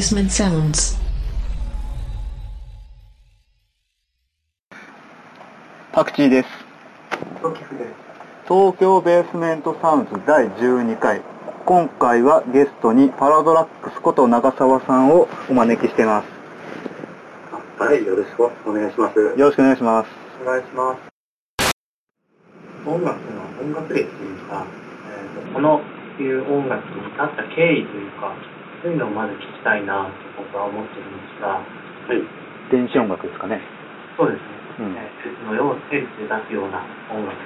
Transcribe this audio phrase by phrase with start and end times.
[0.00, 0.98] Basement Sounds.
[5.92, 6.48] パクチーです。
[8.48, 11.20] 東京ベースメントサウンズ第12回。
[11.66, 16.28] 今回はゲストにパラドラックスこと長澤さんをお招きしています。
[17.78, 19.18] はい、よろしくお願いします。
[19.18, 20.08] よろしくお願いします。
[20.40, 21.10] お願いします。
[22.88, 24.66] 音楽の音楽歴というか、
[25.12, 25.82] えーとこの
[26.18, 28.34] いう音楽に至った経緯というか、
[28.82, 31.64] そういうのをまず聞きたいなと僕は思ってるんですが、は
[32.16, 32.24] い、
[32.72, 33.60] 電子音楽ですかね。
[34.16, 34.60] そうですね。
[34.80, 34.96] うん
[35.44, 36.80] のようセンスで出すような
[37.12, 37.36] 音楽。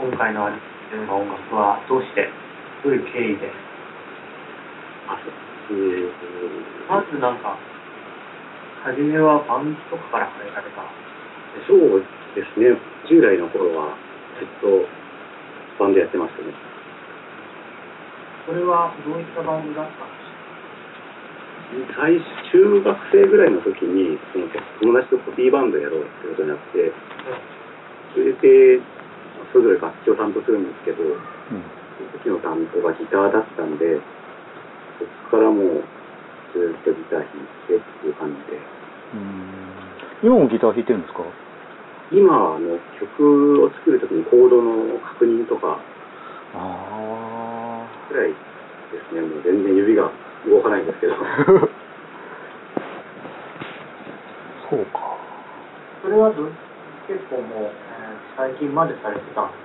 [0.00, 2.30] 今回のあるような音楽はどうして、
[2.84, 3.52] どういう経緯で、
[6.88, 7.58] まずなんか、
[8.84, 10.80] 初めはバンドとかから入られた。
[11.66, 12.00] そう
[12.34, 12.72] ですね、
[13.08, 13.96] 従来の頃は
[14.38, 14.86] ずっと
[15.78, 16.67] バンドやってましたね。
[18.48, 22.00] これはどういったバンドだったんですか？
[22.00, 24.48] 最初、中学生ぐらいの時に、その
[24.80, 26.88] 友達とコピーバンドやろうってことになって、
[28.16, 28.80] それで、
[29.52, 31.20] それぞれ楽器を担当するんですけど、うん。
[31.20, 34.00] その時の担当がギターだったんで、
[34.96, 35.84] そこからもう
[36.56, 38.56] ずっとギター弾いてっていう感じで、
[39.12, 40.24] うん。
[40.24, 41.20] 今もギター弾いてるんですか？
[42.16, 45.76] 今あの曲を作る時にコードの確認とか
[46.56, 47.17] あ
[48.08, 48.36] くらいで
[49.04, 50.10] すね、もう全然指が
[50.48, 51.18] 動かないんですけど、あ。
[54.70, 55.16] そうか。
[56.02, 56.48] それはど
[57.06, 57.98] 結構もう、えー
[58.38, 59.58] 最近までされてたんで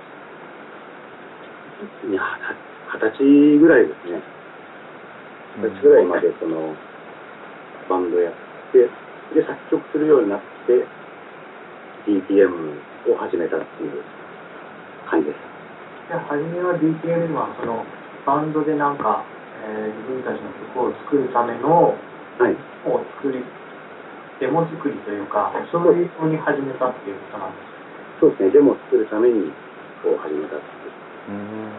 [2.02, 2.22] すいや
[2.90, 4.18] 二十歳ぐらいですね。
[5.62, 6.74] 二十歳ぐらいまでその
[7.88, 8.34] バンドやっ
[8.74, 8.90] て、
[9.30, 10.82] で作曲するようになって、
[12.10, 12.50] DTM
[13.14, 14.02] を始めたっていう
[15.08, 15.38] 感じです。
[16.08, 17.86] じゃあ初めは DTM はその
[18.26, 19.24] バンドでなんか、
[19.64, 21.94] えー自分たちの曲を作るための
[22.38, 22.56] はい。
[22.84, 23.40] を作り
[24.40, 29.52] デモ作りというかそういうふうに始めたっていうことなんですそうですね、デモを作るために
[30.02, 31.32] こう始めたっていう。
[31.32, 31.70] うん。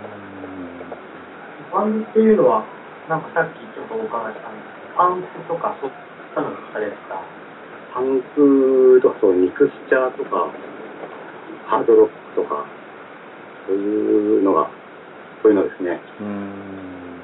[1.72, 2.66] バンドっていうのは
[3.10, 5.96] なんかさっきちょっとお伺いしたんですけどパンクとかそういっ
[6.34, 7.46] たのがされてた
[7.96, 10.52] パンクとかそうミクスチャーとか、
[11.66, 12.68] ハードロックとか、
[13.68, 14.68] そういうのが、
[15.46, 16.02] そういうのですね。
[16.22, 17.22] うん。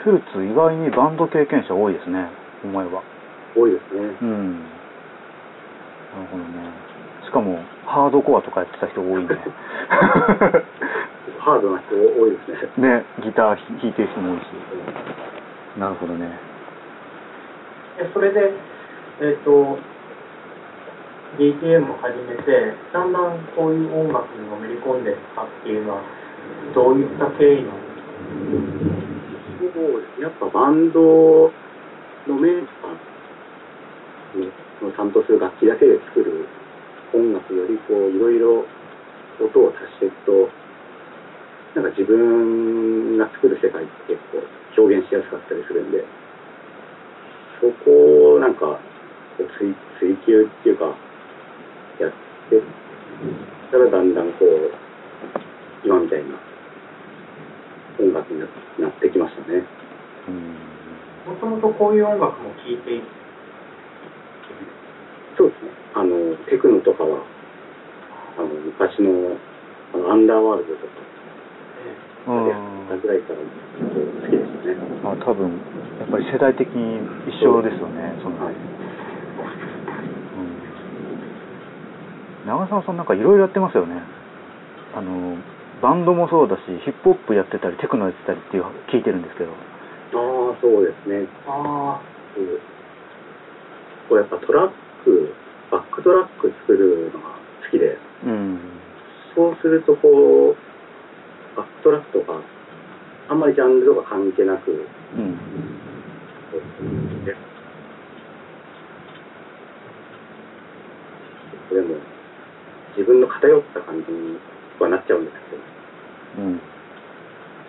[0.00, 2.32] スーツ意外にバンド経験者多いですね、
[2.64, 3.04] 思えば。
[3.54, 4.16] 多いですね。
[4.22, 4.64] うん。
[6.16, 6.48] なるほどね。
[7.28, 9.36] しかも、ハードコアとかやってた人多いね。
[11.44, 12.88] ハードな人多いですね。
[12.88, 14.44] ね、ギター弾いてる人も多いし。
[15.76, 16.26] なるほどね。
[17.98, 18.50] でそれで
[19.20, 19.78] えっ、と
[21.36, 26.02] DTM を始めてだんだんこういう音楽にのめり込んでったっていうのは
[26.74, 29.00] どういった経緯なんですか
[29.74, 30.22] そうですね。
[30.22, 31.50] やっぱバンド
[32.28, 36.46] のメンバーの担当する楽器だけで作る
[37.14, 38.64] 音楽よりこういろいろ
[39.40, 40.48] 音を足していくと
[41.74, 44.42] なんか自分が作る世界って結構
[44.82, 46.04] 表現しやすかったりするんで
[47.60, 48.80] そこをなんか
[49.58, 50.96] 追追求っていうか
[52.00, 52.12] やっ
[52.50, 52.60] て
[53.70, 54.89] たらだんだんこう
[55.84, 56.36] 今みたいな
[57.98, 58.46] 音楽にな
[58.78, 59.64] なってきましたね。
[60.28, 61.32] うん。
[61.32, 63.02] もともとこういう音楽も聴いてい
[65.36, 65.70] そうですね。
[65.94, 67.24] あの、テクノとかは、
[68.36, 69.36] あの、昔の、
[69.94, 70.92] あの、アンダーワールドとか、
[72.28, 72.58] うんやっ
[72.88, 73.44] たぐらいから好
[74.28, 74.76] きでしたね。
[75.02, 75.48] まあ多分、
[75.98, 78.54] やっぱり世代的に一緒ですよね、その、はい。
[78.54, 78.58] う
[82.44, 82.46] ん。
[82.46, 84.02] 長澤さんなんかいろいろやってますよね。
[84.94, 85.38] あの、
[85.82, 89.50] バンドもそうだし、ヒップホップやってたり、テクノやってたりっていう聞いてるんですけど。
[89.50, 89.54] あ
[90.52, 91.26] あ、そうですね。
[91.46, 92.00] あ
[92.36, 92.80] うん
[94.10, 94.70] こうやっぱトラッ
[95.04, 95.32] ク、
[95.70, 97.96] バックトラック作るのが好きで、
[98.26, 98.58] うん。
[99.36, 102.40] そうするとこう、バックトラックとか、
[103.28, 105.38] あんまりジャンルとか関係なく、うん。
[107.24, 107.36] で
[111.68, 111.94] それも
[112.96, 114.38] 自分の偏った感じに
[114.84, 115.62] はなっちゃうんですけど、
[116.44, 116.60] うん。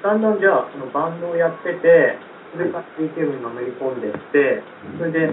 [0.01, 2.17] だんだんじゃあそのバンドをやってて
[2.53, 4.63] それから DTM にのめり込んでって
[4.97, 5.29] それで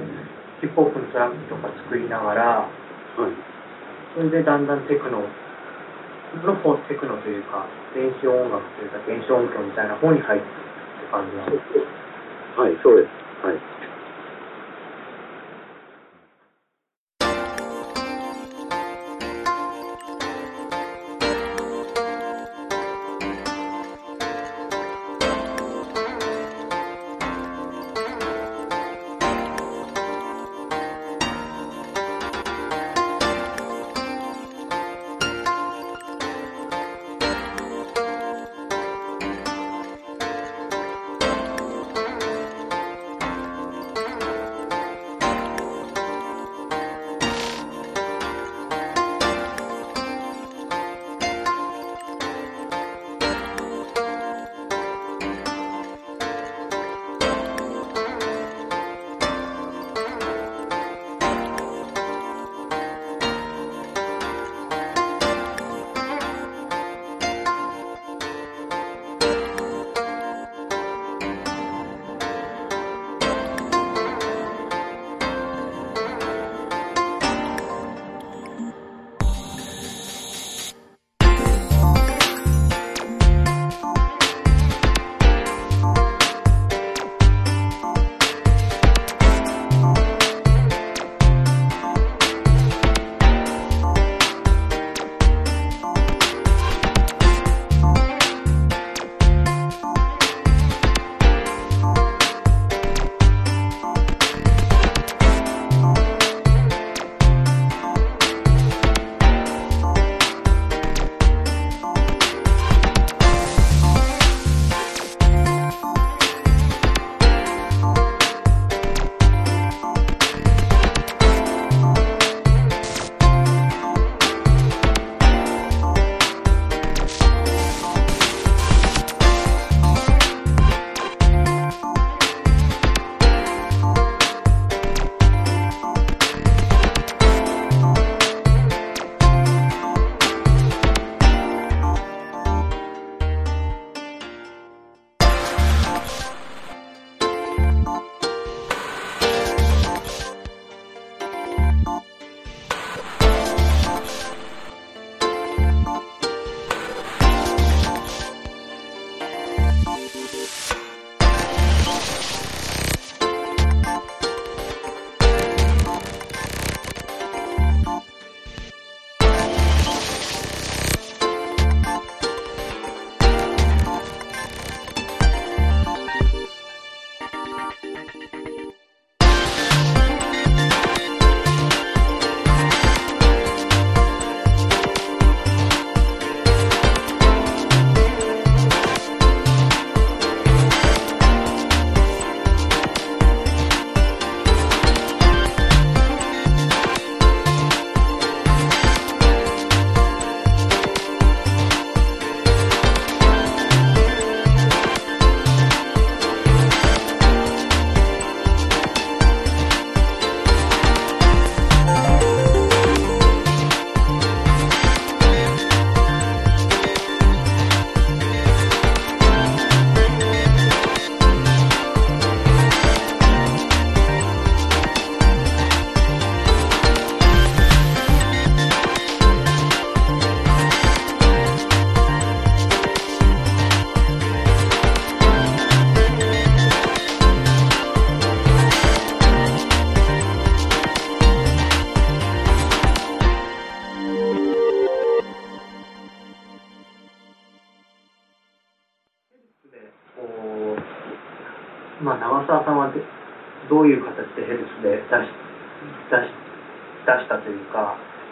[0.60, 2.68] ヒップホップのトラックとか作りながら
[3.16, 3.32] はい。
[4.14, 5.24] それでだんだんテクノ
[6.44, 11.98] の方テクノというか電子音楽というか電子音響みたいな方に入っていくって感じなんです
[12.58, 13.46] はい、そうです。
[13.46, 13.77] はい。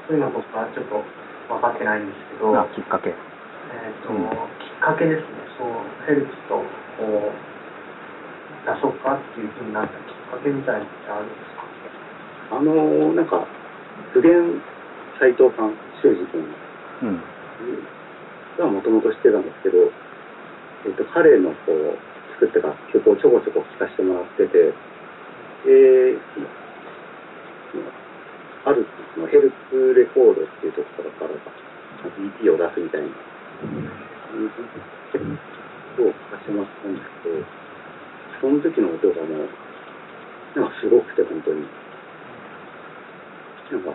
[0.06, 1.02] そういうの僕はちょっと
[1.50, 3.10] 分かってないんですけど、あきっかけ。
[3.10, 4.30] えーとうん。
[4.62, 5.26] きっかけですね、
[5.58, 5.70] そう
[6.06, 6.62] ヘルツと
[6.98, 7.34] こう
[8.66, 11.66] 出そうかっていうふうになったきっかけみたいなのってあるんですか？
[12.56, 13.46] あのなんか
[14.12, 14.62] 普遍
[15.18, 16.46] 斎藤さん修二君。
[17.02, 17.22] うん。
[18.58, 19.90] がもともと知ってたんですけど、
[20.86, 21.98] えっと彼のこう
[22.38, 24.72] 作ってた曲をちょこちょこ聴かせてもらってて
[25.66, 26.16] で
[28.66, 28.84] ある
[29.16, 33.06] のヘルツレコードっていうところから EP を出すみたいな
[36.02, 37.46] を聴かせてもらったんですけど
[38.42, 39.48] その時の音がもう
[40.58, 41.62] なんかすごくて本当に
[43.70, 43.94] なんか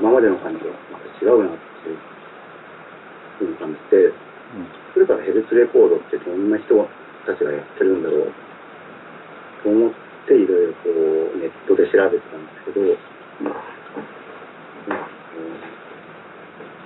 [0.00, 1.98] 今までの感じはまた違うなっていう
[3.38, 4.12] ふうに感じて
[4.94, 6.88] それからヘルツレコードってどんな人
[7.26, 8.32] たちがやってるんだろう
[9.62, 10.90] と思っていろいろこ
[11.34, 12.94] うネットで調べてたんですけど、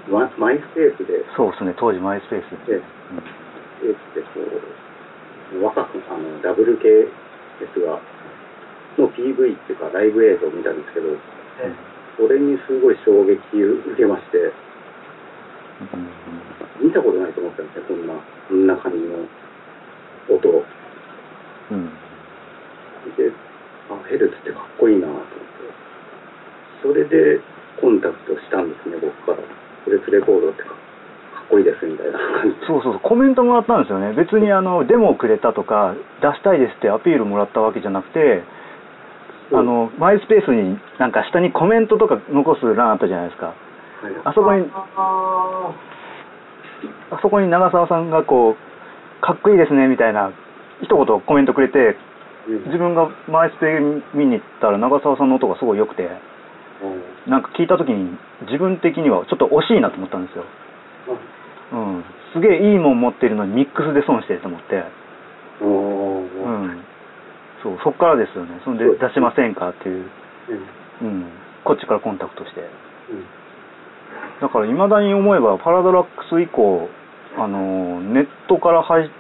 [0.09, 1.25] ママイスペースで。
[1.37, 2.81] そうですね当時マイスペースで。
[2.81, 2.81] ス
[3.83, 4.41] ペースでこ
[5.61, 8.01] う若くあの WKS が
[8.99, 11.13] の PV っていうかライブ映像を見たんですけど
[11.61, 11.73] え
[12.17, 14.39] それにすごい衝撃を受けまして
[15.93, 16.89] うん。
[16.89, 18.15] 見たことないと思ったんですよこんな
[18.49, 19.29] こんな感じの
[20.35, 20.65] 音を。
[21.71, 22.06] うん
[23.17, 23.33] で
[23.91, 25.37] あヘルツってかっこいいなと思って。
[26.83, 27.41] それで
[27.81, 29.39] コンタクトしたんですね僕から。
[29.85, 32.61] ヘルツレコードってかかっこいいですみたいな感じ。
[32.61, 34.13] でそうそうそうコメントもらったんですよね。
[34.15, 38.43] 別にあのデモをくれたとか出したいですってアピールもらったわけじゃなくて
[39.53, 43.47] あのマイスペースになんか下にコメントとか残す欄あったじゃないですか。
[43.47, 43.57] はい。
[44.25, 45.73] あそこにあ
[47.11, 50.33] あそこに長澤さんがこうかっこいいですねみたいな
[50.83, 51.97] 一言コメントくれてうん
[52.47, 53.67] 自分がマイスペ
[54.15, 60.45] 見に行ったら長澤さんの音がすごい良くてあなんか聞いた時に自分的にはちょっと惜しいなと思ったんですよ、
[61.73, 64.87] あうん、すげえいいもん持ってるのにミックスで損してると思って、あ
[65.61, 66.85] うーん、
[67.63, 68.61] そうそっからですよね。
[68.65, 70.11] そんで出しませんかっていう、
[71.03, 71.09] うん。
[71.09, 71.25] うん、
[71.65, 72.61] こっちからコンタクトして。
[72.61, 73.25] うん。
[74.41, 76.89] だからいまだに思えばパラドラックス以降
[77.39, 79.11] あのネットから配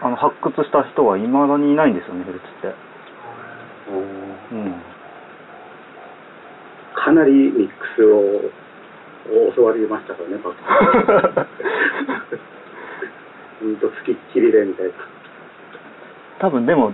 [0.00, 2.74] あの発掘した人はいまだにいないんですよねヘルツって、
[4.52, 4.82] うん、
[6.94, 8.68] かなりミックスを
[9.28, 11.48] を教わりましたからね、 パク。
[13.60, 14.92] うんと、つきっきりでみたいな。
[16.38, 16.92] 多分でも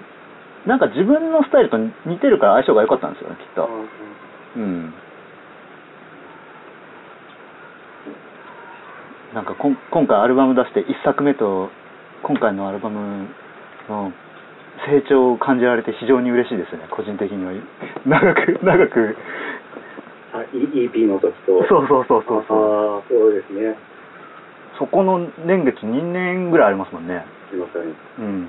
[0.66, 3.68] なんか自分のスタイルと似てるから相性が良かったんですよねきっと。
[4.56, 4.94] うん。
[9.34, 11.68] なんかこん今回アルバム出して1作目と
[12.24, 13.28] 今回のアルバム
[13.88, 14.10] の
[14.88, 16.88] 成長を感じられて非常に嬉しいですね。
[16.90, 17.52] 個人的には。
[18.06, 19.16] 長く長く。
[20.32, 21.64] あ、E- EP の時と。
[21.68, 23.02] そうそうそうそうそう。
[23.08, 23.76] そうですね。
[24.78, 27.24] そこの年月2年ぐらいありますもんね。
[27.50, 27.82] すいません。
[27.82, 28.48] うん。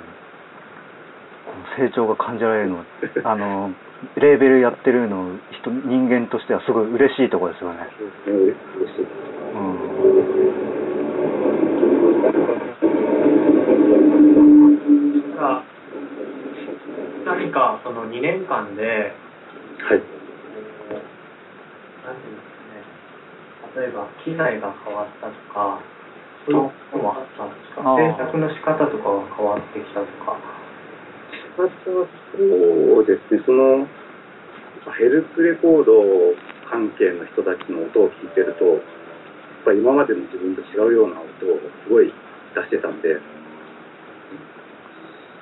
[1.78, 2.86] 成長が感じられるの
[3.24, 3.72] あの
[4.16, 7.88] レーベルやってるの人人間としてはすごい嬉しいところですよね。
[9.56, 9.86] うん
[17.26, 20.00] 何かその2年間で、はい。
[22.06, 22.54] なんていうんです
[23.74, 25.82] かね、例えば機材が変わったとか、
[26.46, 27.82] そういうこともあったんですか？
[27.98, 30.38] 制作の仕方とかは変わってきたとか。
[31.34, 32.06] 仕方は
[32.38, 33.88] そうですね、その、
[34.94, 36.38] ヘルプレコード
[36.70, 38.82] 関係の人たちの音を聞いてると、やっ
[39.66, 42.14] ぱ今までの自分と違うような音をすごい
[42.54, 43.18] 出してたんで、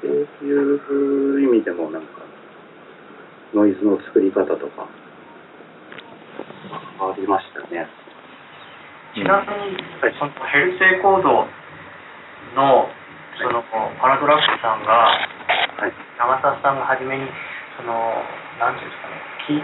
[0.04, 0.12] そう
[0.44, 2.28] いう意味でもなんか、
[3.56, 4.84] ノイズの作り方とか、
[7.00, 7.88] ありましたね。
[9.16, 9.80] ちなみに、
[10.20, 11.48] そのヘルセコード
[12.60, 12.90] の、
[13.40, 13.64] その、
[14.02, 14.92] パラドラックさんが、
[15.80, 17.24] はい、長澤さんが初めに、
[17.78, 17.94] その、
[18.60, 19.64] なんていうんですかね、き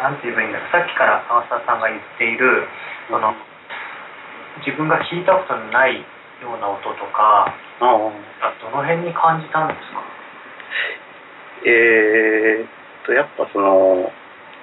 [0.00, 2.64] なんて言えばいいんだろう、さっきから長澤さんが言っている、
[3.10, 3.34] その、
[4.64, 6.00] 自分が聞いたことのない
[6.42, 7.82] ような音とか、あ
[8.62, 10.02] どの辺に感じたんですか？
[11.66, 12.68] えー、っ
[13.06, 14.12] と、やっぱその、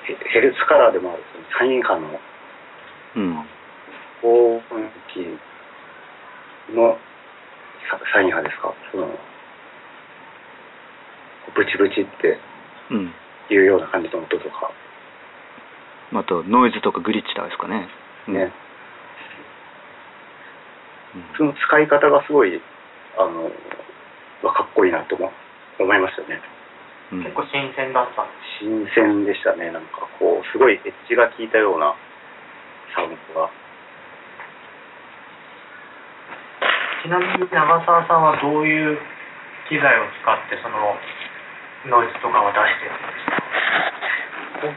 [0.05, 1.23] ヘルツカラーでもある
[1.57, 2.19] サイン波の
[3.15, 3.47] うん。
[4.21, 5.39] 高分岐
[6.73, 6.97] の
[7.89, 8.73] ササイン波ですか？
[8.91, 9.07] その、
[11.55, 12.39] ブチブチって
[12.91, 13.13] うん。
[13.49, 14.71] いうような感じの音とか、
[16.13, 17.87] あと、ノイズとかグリッチとかですかね。
[18.27, 18.51] ね、うん。
[21.37, 22.61] その使い方がすごい、
[23.17, 23.51] あの、
[24.43, 25.31] わかっこいいなと思
[25.79, 26.41] 思いましたね。
[27.11, 27.23] うん。
[27.23, 28.25] 結構新鮮だった
[28.59, 29.71] 新鮮でしたね。
[29.71, 31.95] なんかこう、すごいエッジが効いたような
[32.95, 33.49] サウンドが。
[37.03, 38.97] ちなみに長澤さんはどういう
[39.69, 40.97] 機材を使ってその
[41.85, 44.73] ノイズとかを出してるんですか？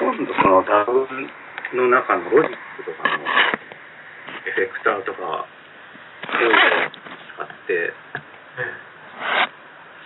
[0.00, 1.28] ほとんどその DAW
[1.76, 3.20] の中のロジックとかの
[4.48, 5.44] エフェクターとか、
[6.34, 7.94] いうのを使って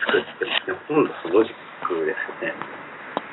[0.04, 0.76] 作ってますね。
[0.88, 1.54] ほとんどそのロジッ
[1.86, 2.54] クですよね。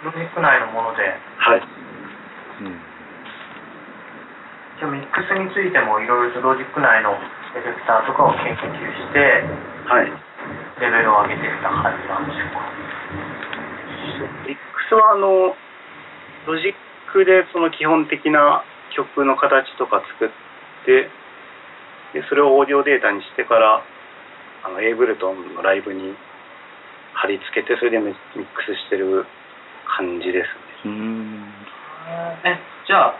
[0.03, 1.61] ロジック内のものではい。
[1.61, 2.79] うん。
[4.79, 7.17] じゃあミックスについてもいろいろとロジック内の
[7.57, 9.43] エフェクターとかを研究して
[9.89, 10.11] はい。
[10.79, 12.61] レベルを上げていった感じなんでしょうか？
[14.45, 15.57] ミックスはあの、
[16.45, 16.75] ロジッ
[17.11, 18.63] クでその基本的な
[18.95, 20.29] 曲の形とか作っ
[20.85, 21.09] て、
[22.17, 23.85] でそれをオーディオデータにしてから、
[24.65, 26.17] あのエイブルトンのライブに
[27.13, 28.17] 貼り付けて、それでミック
[28.65, 29.29] スしてる
[29.85, 30.49] 感じです
[30.89, 30.89] ね。
[30.89, 31.53] うん。
[32.43, 32.57] え
[32.87, 33.19] じゃあ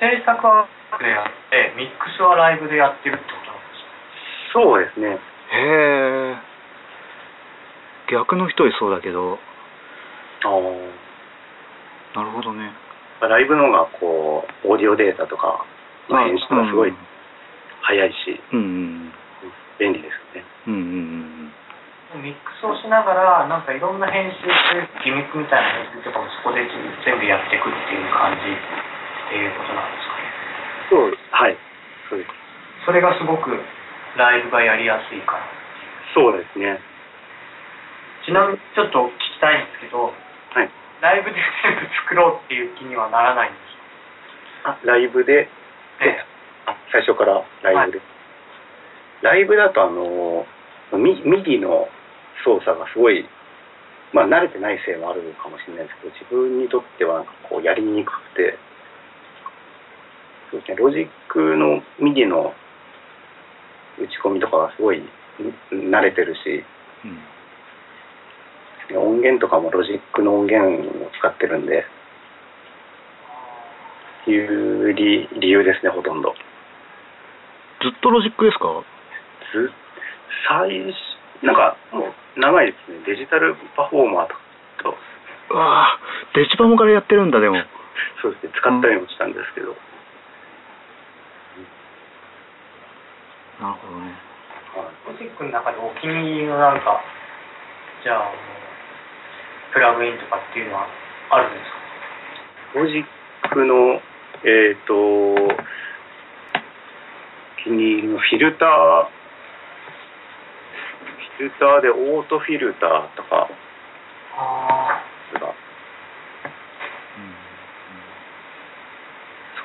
[0.00, 0.64] 制作は
[0.98, 4.60] でやってミックスはライブでやってるってことなんですか？
[4.64, 5.20] そうですね。
[5.52, 5.60] へ
[6.32, 6.50] え。
[8.10, 9.38] 逆の人いそうだけど、
[10.42, 10.48] あ
[12.16, 12.72] なるほどね。
[13.20, 15.64] ーライブの方がこう、オーディオデータとか
[16.08, 16.92] の編集がすごい
[17.90, 19.12] 早いし、うんうん
[19.80, 20.44] 便利ですね。
[20.68, 20.74] うん。
[20.74, 20.80] うん
[22.14, 24.42] うんミックスをしながらなんかいろんな編集
[25.06, 26.66] ギミックみたいな編集とかもそこで
[27.06, 30.26] 全部やっていくっていう感じっていうことなんですかね
[30.90, 31.54] そう、はい。
[32.10, 32.30] そうです。
[32.82, 33.54] それがすごく
[34.18, 35.46] ライブがやりやすいから
[36.10, 36.82] そうですね。
[38.26, 40.70] ちなみにちょっと聞きたいんですけどはい。
[41.00, 43.70] ライブで全部作ろうっていう気にはならないんです
[44.66, 46.26] あ、ライブで、かえ
[46.66, 48.00] あ最初からライブで、
[49.22, 50.46] ライブだとあの
[50.98, 51.88] ミミディの
[52.44, 53.24] 操作がすごい
[54.12, 58.58] まあ慣れてないせいもあるかもしれないですけど自分にとってはなんかこうやりにくくて
[60.50, 62.52] そうですねロジックの MIDI の
[63.98, 65.08] 打ち込みとかがすごいん
[65.70, 66.64] 慣れてるし
[67.04, 67.20] うん。
[68.98, 71.84] 音源とかもロジックの音源を使ってるんで
[74.26, 76.34] いう理理由ですねほとんど。
[77.80, 78.84] ずっとロジックですか？
[79.52, 79.72] ず
[80.48, 83.00] 最初なんかもう長いですね。
[83.06, 84.96] Digital Performer と
[85.50, 85.98] うわあ
[86.34, 87.56] デジパモからやってるんだ、でも。
[88.22, 88.52] そうですね。
[88.54, 89.74] 使ったりもしたんですけど、
[93.60, 94.14] なるほどね。
[95.08, 97.02] ロジックの中でお気に入りのなんか
[98.04, 98.30] じゃあ
[99.72, 100.86] プラグインとかっていうのは
[101.30, 101.70] あるんです
[102.72, 102.78] か？
[102.80, 103.04] ロジッ
[103.52, 104.00] クの
[104.44, 105.34] えっ、とお
[107.64, 109.08] 気に入りのフィルター。
[111.38, 113.48] フィルターでオートフィルターとか。
[114.36, 115.54] あが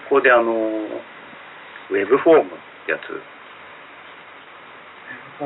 [0.06, 0.44] そこであの
[1.90, 2.54] ウェブフォームっ
[2.86, 3.02] てやつ。
[5.42, 5.46] あ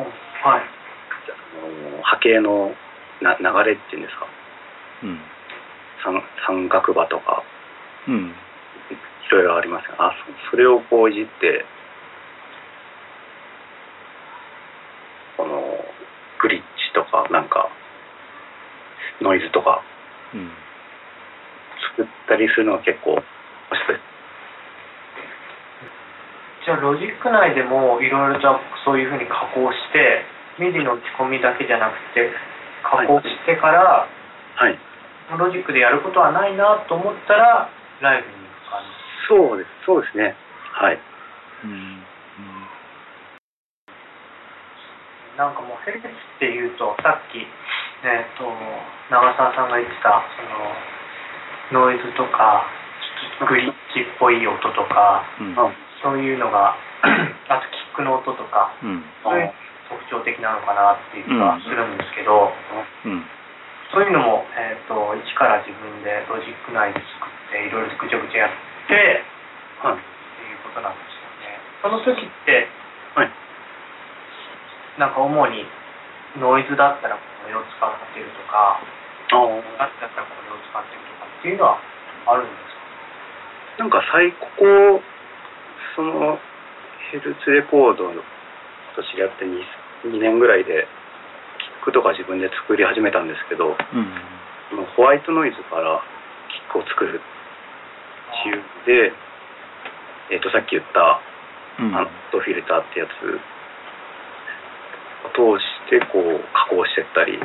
[0.50, 0.62] はい。
[0.62, 2.74] あの波形の
[3.22, 4.26] な流れっていうんですか。
[5.04, 5.20] うん。
[6.04, 7.44] 三三角場とか。
[8.08, 8.34] うん。
[9.30, 10.12] いろいろありますがあ
[10.50, 11.64] そそれをこういじって
[15.38, 15.62] この
[16.42, 17.72] グリッチとかなんか
[19.24, 19.80] ノイズとか
[20.36, 20.52] うん。
[21.96, 24.04] 作ったりするのは結構面白いち
[26.66, 30.28] じゃあロジック内でもいろいろとそういうふうに加工して
[30.60, 32.28] MIDI の打ち込みだけじゃなくて
[32.84, 34.76] 加工してから、はい。
[35.38, 37.70] ロジックでやることはないなと思ったら
[38.02, 40.36] ライブに行く感じそうです、そうですね。
[40.76, 41.00] はい。
[41.64, 41.99] うん
[45.40, 46.12] なんかもうヘルツっ
[46.44, 48.44] ていうとさっき、えー、と
[49.08, 52.68] 長澤さんが言ってたそのノイズとか
[53.40, 55.72] ちょっとグリッチっぽい音とかうんあ
[56.04, 56.76] そういうのが
[57.48, 59.56] あとキックの音とかうんそういう
[59.88, 62.52] 特徴的なのかなっていう気がするんですけど、
[63.08, 63.24] うん
[63.90, 68.54] そういうのも、えー、と一から自分でロジック内で作っていろいろぐちゃぐちゃやっ
[68.86, 69.26] て
[69.82, 69.98] はい。
[69.98, 71.58] っていうことなんですよね。
[71.82, 72.70] その時って、
[73.18, 73.49] はい
[75.00, 75.64] なんか主に
[76.38, 78.84] ノイズだったらこれを使ってるとか、
[79.32, 79.40] あ
[79.80, 79.88] あ。
[79.88, 81.80] だったらこれを使ってるとかっていうのは
[82.28, 85.00] あるんですなんか最高、
[85.96, 86.36] その
[87.16, 90.84] ヘルツレコードと知り合って 2, 2年ぐらいで、
[91.64, 94.08] キックとか自分で作り始めたんですけど、うん
[94.70, 95.98] そのホワイトノイズから
[96.54, 99.16] キックを作るかっていうで、
[100.30, 101.18] えっ、と、さっき言った、
[101.82, 101.96] うん。
[101.96, 103.10] あの、ドフィルターってやつ
[105.26, 107.40] を通して、こう、加工してったり、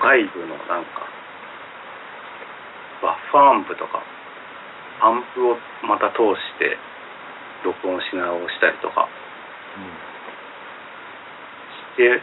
[0.00, 1.06] 外部のなんか、
[3.02, 4.02] バッファーアンプとか、
[5.00, 6.76] アンプをまた通して、
[7.64, 9.08] 録音し直したりとか
[11.94, 12.20] して、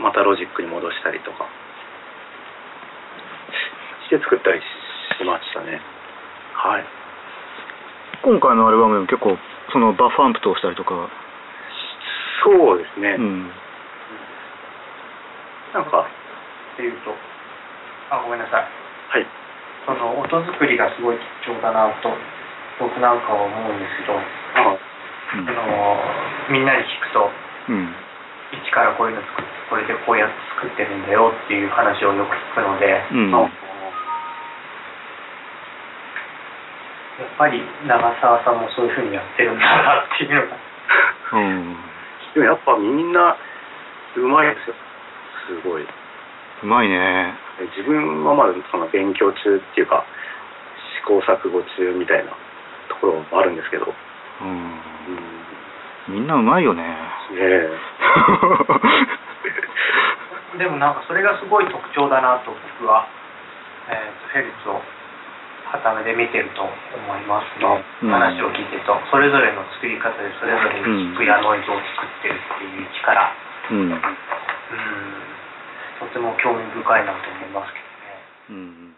[0.00, 1.46] またロジックに戻したりとか、
[4.08, 5.80] して作ったりしましたね。
[6.54, 6.84] はい。
[8.22, 9.36] 今回のアルバムでも結構
[9.72, 11.08] そのバッファアンプ通したりとか、
[12.44, 13.16] そうですね。
[13.18, 13.50] うん、
[15.72, 17.16] なんかっていうと、
[18.12, 18.68] あ、ごめんなさい。
[19.08, 19.26] はい。
[19.88, 22.12] その音作りがすごい貴重だなと、
[22.78, 24.76] 僕なんかは思うんですけど、あ
[25.32, 25.96] うんあの
[26.52, 27.30] みんなに聞くと、
[27.68, 27.94] うん
[28.52, 33.48] 一からこういうの作って、これでこうやって作ってるんだよっていう話をよく聞くので、うんあ
[37.16, 40.56] やっぱり長澤さんもそういうふうにやってるんだなっていうのが。
[41.32, 41.76] うん、
[42.34, 43.36] でもやっぱみんな
[44.16, 44.76] うまいですよ。
[45.46, 45.82] すごい。
[45.82, 47.34] うまいね。
[47.76, 50.04] 自分はまだその勉強中っていうか
[51.02, 52.30] 試行錯誤中みたいな
[52.88, 54.78] ところもあるんですけど、うん。
[56.08, 56.82] うん、みんなうまいよね。
[56.82, 56.88] ね
[57.38, 57.70] え。
[60.58, 63.06] でもなんかそれがすごい特徴だなと僕は、
[63.88, 63.96] えー、
[64.28, 64.82] とヘルツを
[65.72, 66.70] 傍目で見てると思
[67.16, 68.94] いますね、うん話を聞いてると。
[69.10, 73.32] それぞれの作り方でそれぞれにキックやノイズを作ってるっていう力。
[73.70, 73.78] うん。
[73.78, 75.31] うん
[76.02, 78.50] とても興味深いなと思いますけどね。
[78.50, 78.91] うん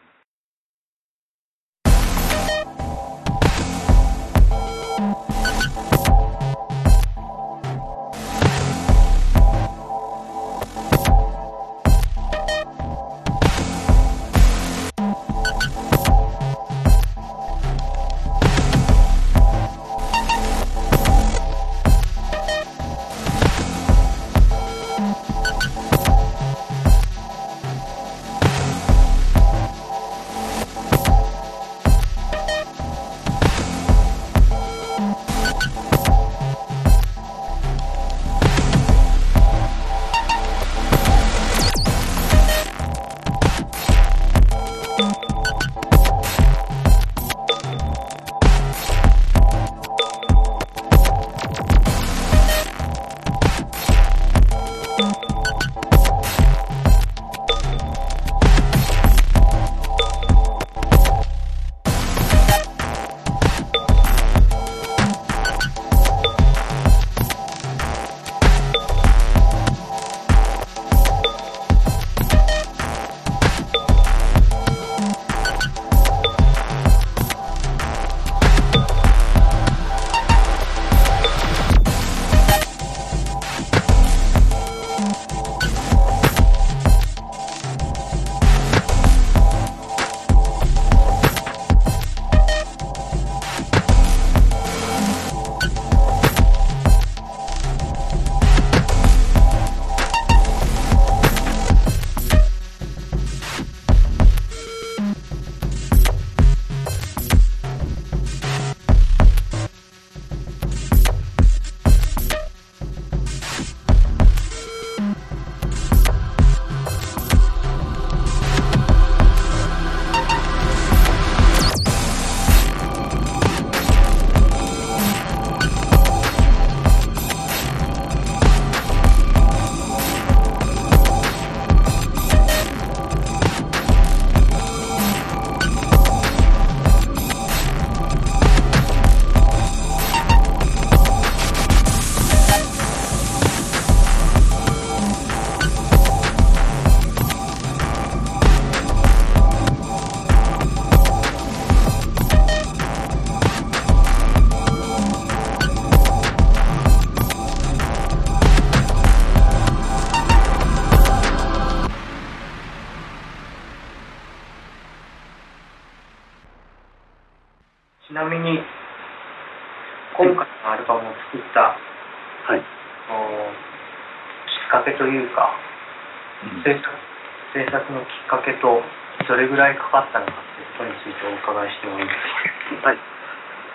[179.54, 182.90] ぐらいかかったのかっていうことについてお伺いしてもいいですか？
[182.90, 182.98] はい。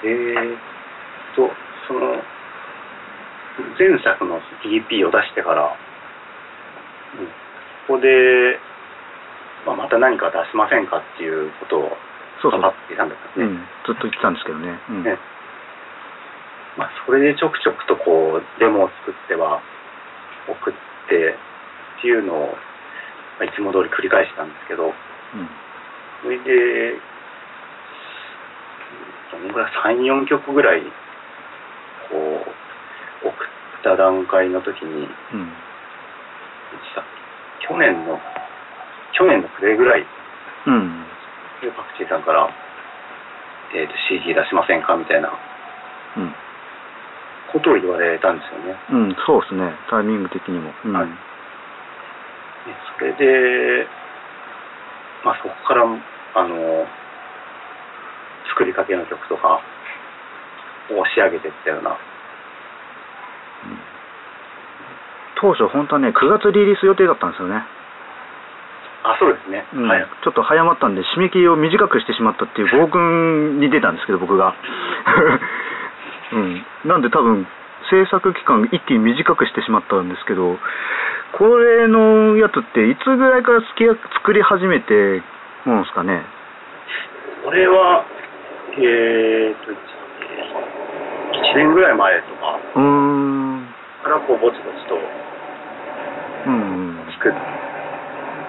[0.03, 0.59] えーっ
[1.35, 1.47] と、
[1.87, 2.19] その、
[3.79, 5.71] 前作の EP を出してから、
[7.15, 7.27] うん
[7.89, 8.59] ここで、
[9.65, 11.97] まあ、また何か出しませんかっていうことを
[12.37, 13.49] そうそうっていたんですよね。
[13.49, 14.77] うん、ずっと言ってたんですけどね。
[14.89, 15.03] うん。
[15.03, 15.17] ね
[16.77, 19.59] まあ、それでちょくちょくとこう、デモを作っては、
[20.47, 20.73] 送っ
[21.09, 21.33] て
[21.97, 22.53] っていうのを、
[23.41, 24.93] まあいつも通り繰り返したんですけど、うん。
[26.21, 26.99] それで、
[29.31, 30.81] どのぐらい、3、4曲ぐらい、
[32.09, 32.45] こ
[33.23, 33.33] う、送っ
[33.83, 35.53] た段階の時に、いうん。
[37.67, 38.19] 去年の、
[39.13, 40.05] 去年の暮れぐらい
[40.67, 41.05] うん。
[41.61, 42.49] で、パクチーさんから、
[43.75, 45.31] えっ、と、CD 出しませんかみたいな
[46.17, 46.33] うん。
[47.51, 48.79] ことを言われたんですよね。
[48.91, 49.73] うん、そうですね。
[49.89, 50.73] タイミング的にも。
[50.85, 50.93] うん。
[50.93, 51.07] はい
[52.65, 53.87] でそれで、
[55.23, 56.85] まあ、そこから、あの、
[58.49, 59.61] 作りかけの曲とか
[60.91, 61.97] を仕上げていったような、
[65.39, 67.63] 当初本当はね、9月リリース予定だったんですよね。
[69.03, 69.63] あ、そうですね。
[69.73, 70.05] うんはい。
[70.23, 74.53] ちょっと早まったんで、締め切りを短くしてしまったっていう 暴君に出たんですけど、僕が。
[76.33, 76.65] うん。
[76.85, 77.47] なんで多分、
[77.89, 80.59] 制作期間一気に短くしてしまったんですけど、
[81.37, 83.89] これのやつっていつぐらいから作り
[84.23, 85.21] 作り始めて
[85.65, 86.23] もんですかね？
[87.45, 88.05] これは、
[88.77, 93.67] えーと、1年ぐらい前とかうーん。
[94.03, 94.97] からこう、ぼちぼちと。
[97.19, 97.33] 作っ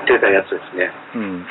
[0.06, 0.92] てたやつですね。
[1.14, 1.44] うん、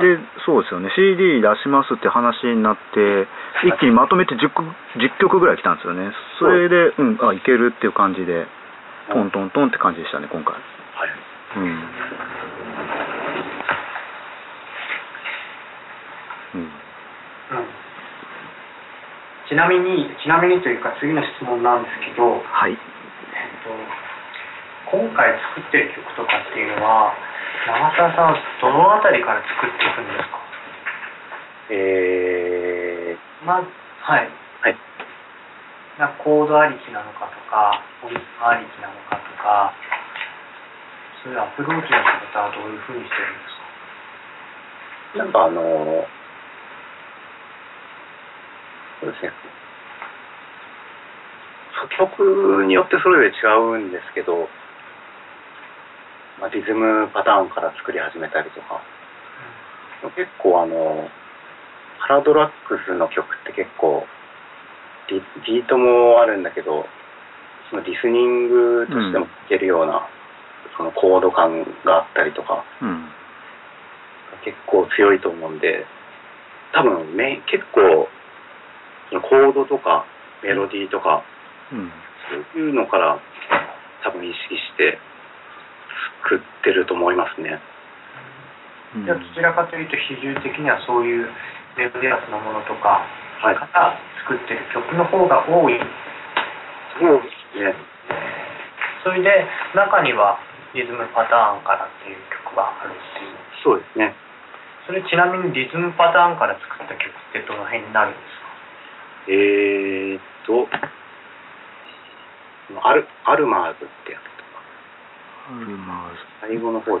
[0.00, 3.28] で、そうですよね、CD 出しますって話になって、
[3.64, 4.64] 一気にまとめて 10, 曲
[4.96, 8.46] 10曲ぐらい来たんですよね、それで、うん、あ、いけるっていう感じで、
[9.12, 10.54] トントントンって感じでしたね、今回。
[10.54, 10.62] はい。
[11.56, 11.62] うん。
[16.54, 16.60] うん。
[16.60, 16.70] うん
[19.46, 22.72] ちなみに、ちなみにというか次の質問なんですけど、はい。
[22.72, 22.78] えっ
[23.62, 23.70] と、
[24.90, 27.14] 今回作ってる曲とかっていうのは、
[27.64, 30.38] 長澤さんはどのあたりから作っていくんですか？
[31.70, 33.16] え
[33.46, 33.70] まず、
[34.02, 34.26] はい。
[34.26, 34.30] ー、
[34.66, 34.76] はい。
[35.98, 39.72] なコードありきなのかとか、音符ありきなのかとか、
[41.24, 43.56] そういうアプローチの仕方はどういうふうにしてるんです
[45.16, 45.24] か？
[45.24, 46.04] なんかあの、
[49.00, 49.32] そうですね。
[51.98, 54.48] 曲によってそれぞれ違うんですけど、
[56.40, 58.82] まあ、リズムパターンから作り始めたりとか、
[60.16, 61.08] 結構あの、
[61.98, 64.06] ハラドラックスの曲って結構
[65.08, 66.86] ビ、ビートもあるんだけど、
[67.70, 70.06] そのリスニングとしても聴けるような、
[70.76, 73.08] そのコード感があったりとか、うん。
[74.44, 75.86] 結構強いと思うんで、
[76.72, 78.08] 多分ね、結構、
[79.08, 80.04] そのコードとか
[80.42, 81.24] メロディーとか、
[81.72, 81.90] うん。
[82.54, 83.18] そういうのから
[84.02, 84.98] 多分意識して
[86.22, 87.60] 作ってると思いますね。
[88.94, 91.28] うんじゃあどちらかというと比重的にはそういう
[91.76, 93.25] メロディアスなものとかはい。
[93.40, 95.78] から作ってる曲の方が多い
[96.98, 97.74] そうですね。
[99.04, 100.38] それで中には
[100.74, 104.14] リズムパターンからっていう曲があるっていうそうですね。
[104.86, 108.46] それちなみにリズムパターンから作った曲ってどの辺になるんですか？
[109.28, 110.68] えーっと、
[112.82, 114.62] アルアルマーズってやつとか、
[115.50, 117.00] アルマーズ最後の方10、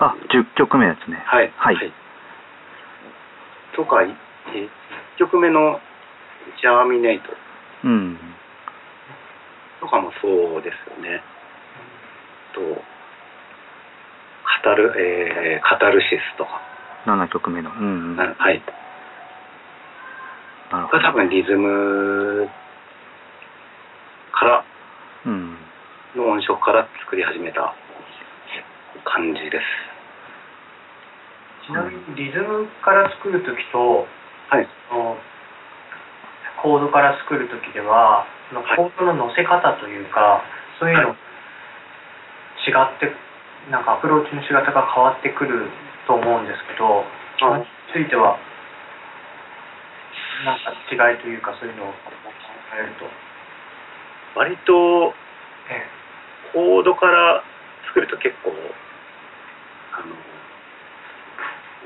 [0.00, 1.22] あ、10曲目ですね。
[1.26, 1.52] はい。
[1.56, 1.92] はい
[3.76, 4.02] とか、
[4.52, 4.68] 1
[5.18, 5.80] 曲目の
[6.60, 7.30] ジャーミネイト
[7.84, 8.18] うん。
[9.80, 11.22] とかもそうですよね。
[12.54, 12.60] と、
[14.44, 16.60] カタル、えーカタルシスとか、
[17.06, 17.70] 7曲目の。
[17.70, 18.16] うん、うん。
[18.16, 18.62] はい。
[20.70, 22.48] が多分リズム
[24.32, 24.64] から
[25.26, 25.56] うん。
[26.16, 27.74] の音色から作り始めた
[29.04, 29.64] 感じです。
[31.66, 34.06] ちなみにリズムから作る時と
[34.50, 34.68] はい。
[36.62, 38.26] コードから作る時では
[38.76, 40.42] コードの乗せ方というか、
[40.80, 41.14] そういうの
[42.66, 43.12] 違って
[43.70, 45.70] なんかアプローチの仕方が変わってくる
[46.06, 47.04] と思うんですけど
[47.38, 48.38] それについては
[50.44, 51.94] なんか違いというかそういうのを考
[52.74, 53.08] えると、
[54.38, 55.14] 割と
[55.70, 55.98] え。
[56.52, 57.44] コードから
[57.88, 58.50] 作ると結構、
[59.92, 60.16] あの、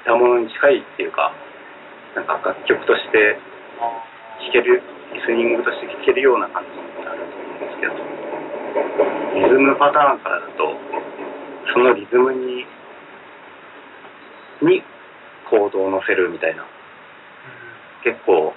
[0.03, 1.35] 歌物に近いっていうか、
[2.15, 3.39] なんか楽曲として
[4.47, 4.83] 聴ける
[5.15, 7.93] リスニングとして聴けるような感じになると思うんですけど。
[9.35, 10.77] リズムパターンからだと
[11.73, 12.65] そのリズムに
[14.63, 14.83] に
[15.51, 16.65] 行動を乗せるみたいな。
[18.05, 18.53] 結構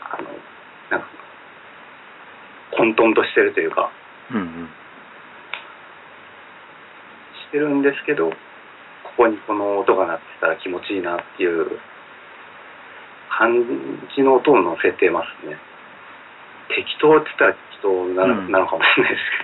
[0.00, 0.28] あの
[0.90, 1.06] なんか
[2.76, 3.90] 混沌としてるというか。
[4.30, 4.68] うんうん。
[7.48, 8.36] してるんですけどこ
[9.16, 11.78] こにこの音が鳴ってたら気持ちいいなっていう
[13.42, 13.50] 感
[14.14, 15.58] じの音を乗せてますね。
[16.70, 18.52] 適当って言ったら適当な,、うん。
[18.52, 19.42] なのかもしれないですけ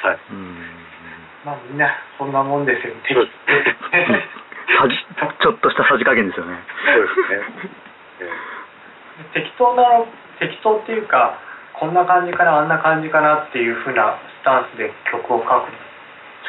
[0.00, 0.08] ど。
[0.08, 0.18] はい。
[0.32, 0.56] うん。
[1.44, 3.00] まあみんなそんなもんですよね。
[3.04, 3.22] ちょ
[5.52, 6.58] っとしたさじ加減ですよね。
[6.90, 8.32] そうですね、
[9.32, 10.06] え適当なの
[10.40, 11.38] 適当っていうか
[11.78, 15.70] こんな感じかなあんな感じかなっていうふうなスタンスで曲を書く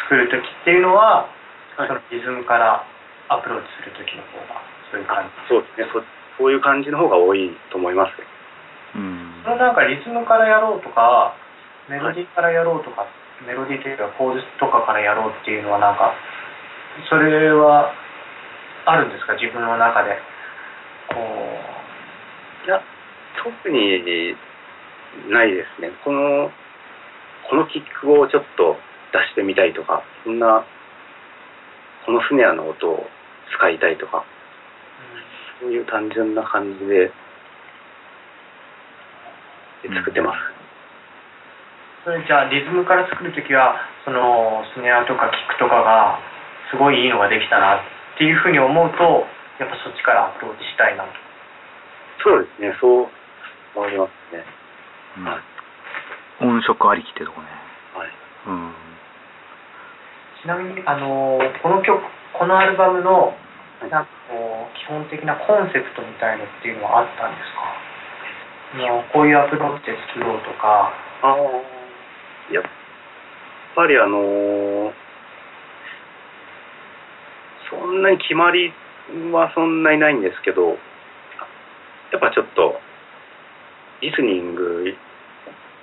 [0.10, 1.30] 作る時っていうのは、
[1.78, 1.88] はい。
[1.88, 2.84] そのリズムから
[3.30, 5.32] アプローチする時の方がそういう感じ。
[5.48, 8.14] そうですねそそういう感じの方が多いと思います。
[8.96, 9.42] うん。
[9.44, 11.34] そのなんかリズムからやろうとか
[11.90, 13.08] メロディーからやろうとか、
[13.46, 16.14] メロディーというかコードとかからやろうっていうのはなんか
[17.10, 17.94] それは
[18.86, 19.34] あるんですか？
[19.34, 20.18] 自分の中で。
[21.10, 21.16] こ
[22.66, 22.82] いや
[23.44, 24.36] 特に
[25.32, 25.92] ないですね。
[26.04, 26.52] この
[27.50, 28.76] このキックをちょっと
[29.14, 30.66] 出してみたいとかそんな
[32.06, 33.08] このスネアの音を
[33.58, 34.20] 使いたいとか。
[34.20, 34.37] う、
[35.60, 37.12] そういう単純な感じで
[39.84, 40.38] で作ってます、
[42.04, 46.18] それじゃあリズムから作る時はそのスネアとかキックとかが
[46.72, 49.28] すごいいいのができたなっていうふうに思うと
[49.60, 51.10] やっぱそっちからアプローチしたいなと。
[52.24, 52.74] そうですね。
[52.82, 53.08] そう
[53.76, 54.44] 思いますね。
[55.18, 55.26] うん。
[55.26, 55.58] はい
[56.40, 57.48] 音色ありきってとこね。
[57.98, 58.10] はい。
[58.46, 58.74] うん。
[60.44, 61.98] ちなみにあのこの曲
[62.38, 63.47] このアルバムのはい
[63.82, 67.62] なんかこう基本的なコンセプトみたいのっていうのはあったんですか？
[69.14, 70.92] こういうアプローチで作ろうとか。
[71.22, 71.34] ああ
[72.54, 72.64] やっ
[73.76, 74.94] ぱりあのー
[77.70, 78.72] そんなに決まり
[79.34, 82.80] はそんなにないんですけどやっぱちょっと
[84.02, 84.96] リスニング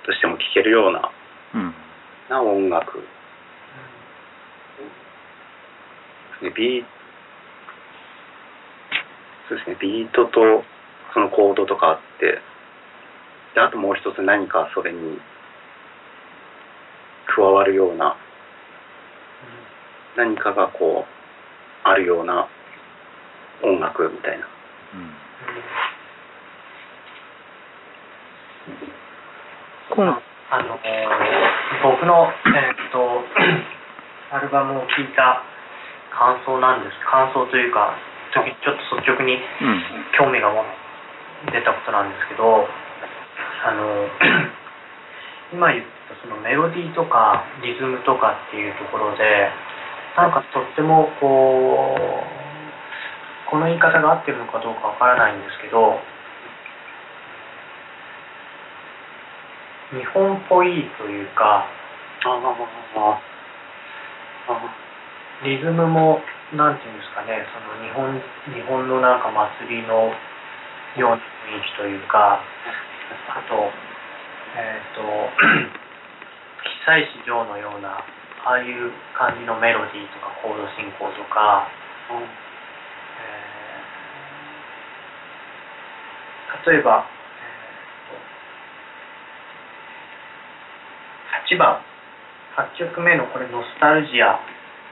[0.05, 1.11] としても聴けるような
[1.53, 1.73] うん。
[2.29, 2.97] な音楽。
[6.41, 6.85] ねビー
[9.49, 9.77] そうですね。
[9.79, 10.63] ビートと
[11.13, 12.39] そのコードとかあって
[13.53, 15.19] であともう一つ何かそれに
[17.27, 18.15] 加わるような
[20.17, 22.47] 何かがこうあるような
[23.63, 24.45] 音楽みたいな。
[24.45, 25.25] うん
[29.95, 30.19] 今
[30.51, 30.75] あの
[31.83, 33.23] 僕の、えーっと
[34.35, 35.43] アルバムを聴いた
[36.11, 36.97] 感想なんです。
[37.05, 37.95] 感想というか
[38.35, 39.95] ちょっと率直にうん。
[40.17, 40.63] 興味がも
[41.51, 42.67] 出たことなんですけど
[43.65, 44.07] あの
[45.53, 49.49] 今言ったそのメロディーとかリズムとかっていうところで
[50.17, 55.99] なんかとってもこうこの言い方が合ってるのかどうかわからないんですけど
[59.93, 61.67] 日本っぽいというか
[65.43, 66.21] リズムも
[66.53, 68.21] なんていうんですかねその日本
[68.53, 70.13] 日本のなんか祭りの
[70.93, 72.37] ような雰囲気というか
[73.33, 73.73] あと
[74.55, 75.01] えっ、と
[76.85, 77.97] 久石譲のような
[78.45, 81.67] ああいう感じのメロディーとかコード進行とか、
[82.13, 82.45] えー
[86.65, 87.05] 例えば、
[91.45, 91.81] えー8番。
[92.55, 94.39] 8曲目のこれ「ノスタルジア」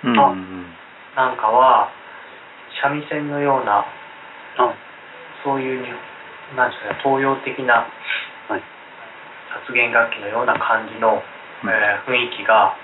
[0.04, 0.76] うんうん。
[1.16, 1.90] なんかは
[2.82, 3.86] 三味線のような
[4.58, 4.74] あ。
[5.44, 5.88] そういうに
[6.56, 7.86] なんですかね東洋的な
[8.50, 8.64] はい。
[9.54, 11.22] 発言楽器のような感じの、
[11.64, 11.70] うん。
[11.70, 12.76] えー雰囲気が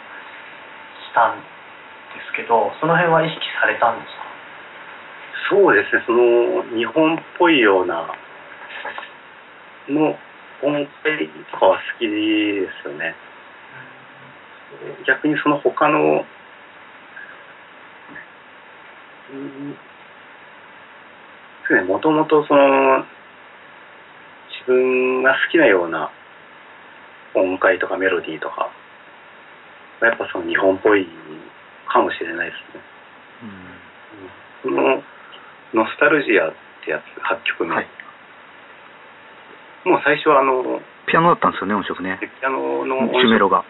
[1.09, 1.43] したんで
[2.21, 4.23] すけどその辺は意識されたんですか？
[5.49, 8.07] そうですねその日本っぽいような
[9.89, 10.15] の
[10.61, 13.15] 音階とかは好きですよね。
[15.07, 16.25] 逆にその他のうん
[19.29, 19.41] そう
[21.77, 21.81] ですね。
[21.87, 23.05] もともとその
[24.59, 26.09] 自分が好きなような
[27.35, 28.71] 音階とかメロディーとか
[30.01, 31.05] やっぱその日本っぽい
[31.91, 32.83] かもしれないですね。
[34.63, 35.03] この
[35.73, 37.87] 「ノスタルジア」ってやつ8曲目、はい。
[39.85, 42.19] もう最初はあのピアノだったんですよね音色ね。
[42.21, 43.63] ピアノのシュメロが。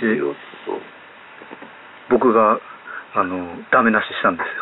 [0.00, 0.20] でで
[2.10, 2.60] 僕が
[3.14, 4.52] あのダメ出ししたんですよ。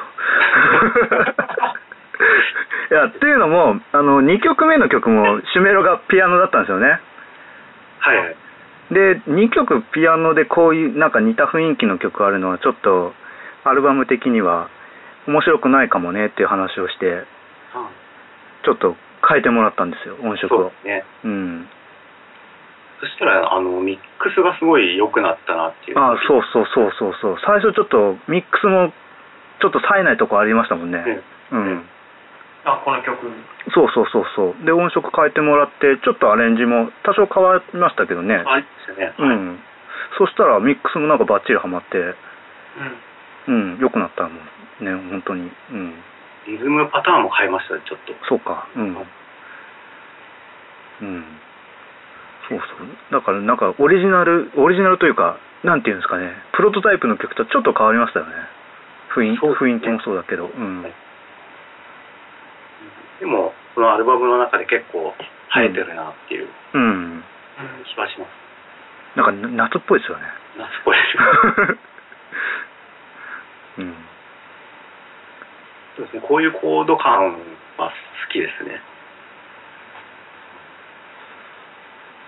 [2.91, 7.01] いやっていうのもあの2曲目の曲もシュメロがピアノだったんですよね。
[7.99, 8.37] はいはい。
[8.91, 13.13] で2曲ピアノでこういうなんか似た雰囲気の曲あるのはちょっと
[13.65, 14.69] アルバム的には
[15.27, 17.25] 面白くないかもねっていう話をして
[17.75, 17.89] あ
[18.65, 18.97] ちょっと
[19.29, 20.59] 変えてもらったんですよ音色を。
[20.61, 21.05] そうね。
[21.25, 21.69] うん
[23.01, 25.99] そしたら、あの、ミックスがすごい良くなったなっていう。
[25.99, 27.37] ああそうそうそうそうそう。
[27.47, 28.93] 最初ちょっとミックスも
[29.61, 30.99] ちょっと冴えないとこありましたもんね。
[30.99, 31.87] ねうん。
[32.65, 33.23] あ、この曲。
[33.71, 34.67] そうそうそうそう。
[34.67, 38.43] で音色変えてもらってちょっとアレンジも多少変わりましたけどね。
[38.45, 39.15] あれですよね。
[39.19, 39.59] うん。
[40.19, 41.99] そしたらミックスもなんかバッチリハマって
[43.47, 43.75] うん。
[43.75, 44.35] うん良くなったもん
[44.85, 45.51] ね本当に。
[45.71, 45.95] うん。
[46.47, 48.13] リズムパターンも変えましたね、ちょっと。
[48.29, 48.67] そうか。
[48.75, 48.97] うん。
[51.01, 51.25] うん
[52.49, 52.89] そうそう。
[53.13, 56.33] だからなんかオリジナルオリジナルというかなんていうんですかね。
[56.53, 58.33] プロトタイプの曲とちょっと変わりましたよね。
[59.15, 60.47] 雰囲雰囲気もそうだけど。
[60.47, 60.83] うん。
[60.83, 60.93] はい。
[63.21, 65.15] でも、このアルバムの中で結構
[65.53, 67.25] 生えてるなっていううん。
[67.85, 68.31] 気はします。
[69.17, 70.25] なんかな夏っぽいですよね。
[70.57, 71.19] 夏っぽいです。
[73.83, 73.95] うん。
[75.97, 77.33] そうですね、こういうコード感
[77.79, 77.93] は好
[78.33, 78.81] きですね。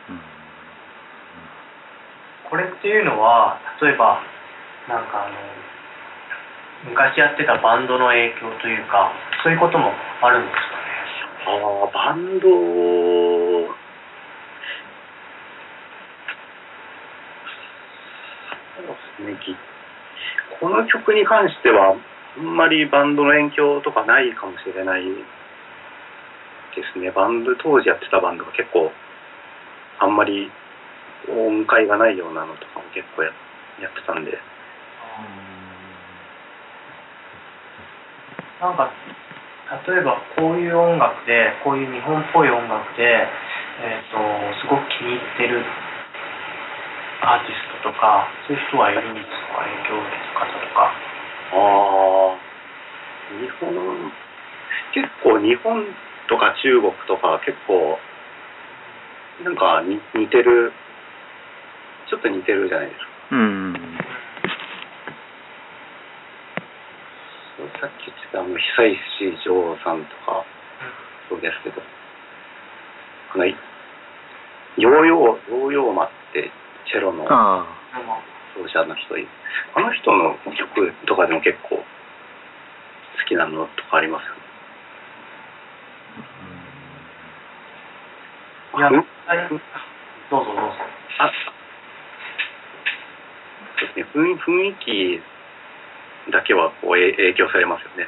[0.09, 0.21] うん
[2.51, 4.21] これっていうのは、例えば、
[4.89, 9.13] なんかあの、昔やってたバンドの影響というか、
[9.45, 11.57] そういうこともあるんですかね？
[11.63, 12.55] ああ、バンド、そ
[18.83, 19.57] うですね、ぎ
[20.59, 21.95] この曲に関しては、
[22.37, 25.17] あんまりバンドの影響とかないかもしれないで
[26.93, 27.11] すね。
[27.11, 28.91] バンド、当時やってたバンドが結構、
[30.01, 30.51] あんまり
[31.29, 33.31] 音階がないようなのとかも結構や
[33.81, 34.39] やってたんで。
[38.61, 38.91] なんか、
[39.89, 43.27] 例えばこういう音楽で、こういう日本っぽい音楽で、
[43.81, 44.19] えっ、と、
[44.61, 45.65] すごく気に入ってる
[47.23, 49.65] アーティストとか、そういう人はいるんですか？
[49.65, 50.93] 影響を受けた方とか。
[51.53, 51.57] あ
[52.37, 52.37] あ、
[53.41, 54.13] 日本、
[54.93, 55.87] 結構日本
[56.29, 57.99] とか中国とか結構、
[59.45, 60.73] なんかに似てる、
[62.11, 63.07] ちょっと似てるじゃないですか。
[63.31, 63.75] うん
[67.81, 70.45] さっき言ってたあの久石譲さんとか、
[71.29, 71.81] そうですけど、
[73.35, 76.51] あの、ヨーヨー、ヨーヨーマって
[76.91, 77.67] チェロのあ
[78.55, 79.15] 奏者の人
[79.75, 81.85] あの人の曲とかでも結構好
[83.29, 84.41] きなのとかありますよね。
[88.79, 89.49] いや、うんはい
[90.31, 90.63] どうぞどうぞ。
[91.19, 91.31] あ
[93.81, 95.23] そうですね、雰囲雰囲気
[96.31, 98.05] だけはこうえ影響されますよね。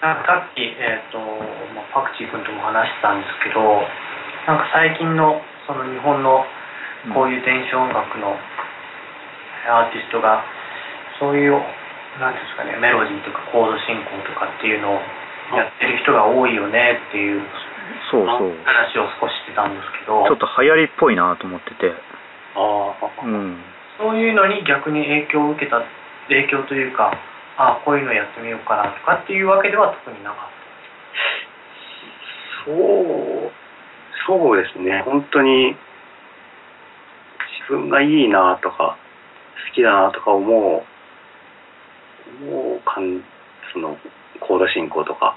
[0.00, 1.18] なんかさっき、えっ、と、
[1.74, 3.60] まあ、パクチー君とも話してたんですけど、
[4.46, 6.46] なんか最近の、その日本の
[7.12, 8.38] こういう電子音楽の
[9.66, 10.46] アーティストが、
[11.18, 11.58] そういう、
[12.22, 15.02] なんですかね、メロディーとかコード進行とかっていうのを
[15.52, 17.42] やってる人が多いよねっていう
[18.10, 18.52] そうそう。
[18.64, 21.92] 話を少ししてたんですけど、ちょっと流行りっぽいなと思ってて。
[22.56, 23.58] ああ、うん。
[23.98, 25.82] そういうのに逆に影響を受けた、
[26.28, 27.12] 影響というか、
[27.56, 30.58] あこういうのやってみようかなとかっていうわけでは特になかっ
[32.64, 33.50] そう、
[34.26, 35.74] そうですね、本当に
[37.68, 38.96] 自分がいいなとか、
[39.70, 40.82] 好きだなとか思う、
[42.44, 43.24] 思うかん、
[43.72, 43.96] その、
[44.40, 45.36] コード進行とか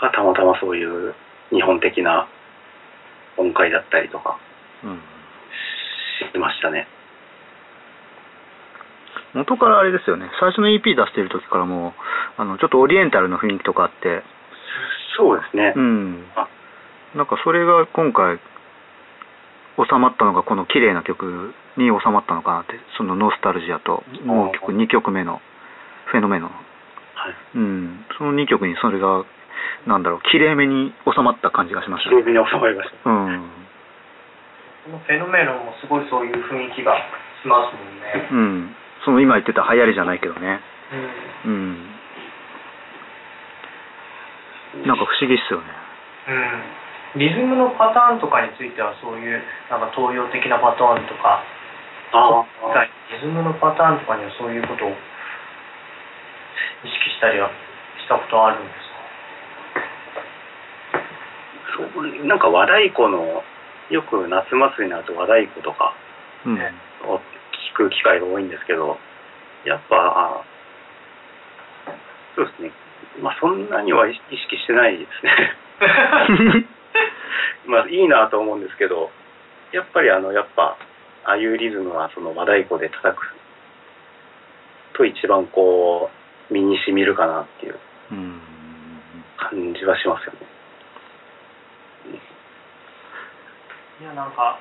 [0.00, 1.14] がたまたまそういう
[1.50, 2.28] 日本的な
[3.36, 4.38] 音階だったりとか。
[4.84, 5.00] うん。
[6.32, 6.86] しましたね。
[9.34, 10.30] 元からあれですよね。
[10.40, 11.92] 最初の EP 出してる時からもう
[12.40, 14.22] あのちょっとオリエンタルの雰囲気とかあって。
[15.18, 15.74] そうですね。
[15.76, 16.24] うん。
[16.36, 16.48] あ。
[17.14, 18.38] なんかそれが今回
[19.76, 22.80] 収まったのがこの綺麗な曲に収まったのかなって。
[22.96, 25.40] そのノスタルジアともう曲2曲目の
[26.06, 26.56] フェノメノはい。
[27.56, 28.04] うん。
[28.16, 29.24] その2曲にそれが
[29.86, 32.16] なんだろう綺麗めに収まった感じがしましたね。
[32.22, 32.96] 綺麗に収まりました。
[33.10, 33.50] うん。
[34.86, 34.90] た。
[34.90, 36.96] このフェノメノンもすごいそういう雰囲気が
[37.42, 38.28] しますもんね。
[38.30, 38.74] うん。
[39.04, 40.60] その今言ってた流行りじゃないけどね。
[41.44, 41.52] うん。
[41.52, 41.56] う
[44.82, 44.84] ん。
[44.84, 45.66] なんか不思議っすよね。
[47.14, 49.40] うん、リズムのパターンとかについてはそういう
[49.70, 51.40] なんか東洋的なパターンとか。
[52.12, 52.44] ああ、
[53.10, 54.94] リズムのパターンとかにはそういうことを意
[56.86, 57.50] 識したりは
[57.98, 58.85] したことはあるんですか
[61.76, 63.44] そうなんか和太鼓の
[63.90, 65.94] よく夏祭りになると和太鼓とか
[66.46, 66.58] うん
[67.04, 67.20] を
[67.76, 68.96] 聞く機会が多いんですけど、
[69.66, 70.44] やっぱ、
[72.34, 72.72] そうですね、
[73.20, 76.66] まあそんなには意識してないですね。
[77.66, 79.10] まあいいなと思うんですけど、
[79.72, 80.76] やっぱりあの、やっぱ、
[81.24, 83.34] ああいうリズムはその和太鼓で叩く
[84.94, 86.10] と一番こ
[86.50, 87.78] う、身にしみるかなっていう
[88.12, 88.40] うん
[89.36, 90.55] 感じはしますよね。
[93.96, 94.60] いやなんか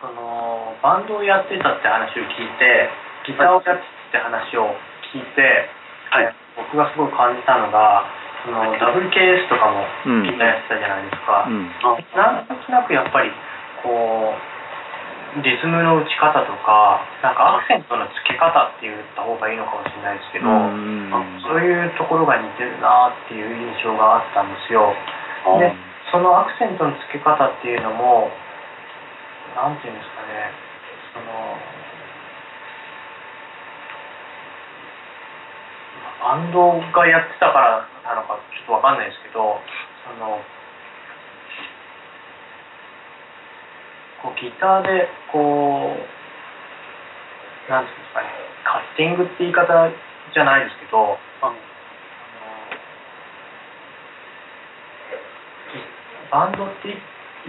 [0.00, 2.88] そのバンドをやってたって話を聞いて
[3.28, 4.72] ギターをやってたって話を
[5.12, 5.68] 聞いて、
[6.08, 6.32] はい。
[6.56, 8.08] 僕がすごい感じたのが
[8.40, 10.32] その WKS とかもうん。
[10.32, 11.68] ギターやってたじゃないですか、うん。
[12.16, 13.28] なんとなくやっぱり
[13.84, 20.48] こうリズムの打ち方とかなんかアクセントの付け方って言った方がいいのかもしれないですけど、
[21.44, 24.96] そういうところが似てるなっていう印象があったんですよ。
[25.44, 25.68] あで
[26.10, 28.30] そのアクセントの付け方っていうのも
[29.54, 30.50] なんていうんですかね
[31.12, 31.24] その
[36.20, 39.60] バンドがやってたからなのかちょっとわかんないですけど
[40.04, 40.40] その
[44.22, 48.28] こうギターでこうなんていうんですかね
[48.64, 49.68] カッティングって言い方
[50.34, 51.56] じゃないですけどあの
[56.30, 56.96] バンドって